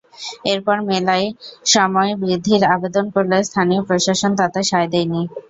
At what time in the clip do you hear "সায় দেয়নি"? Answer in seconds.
4.69-5.21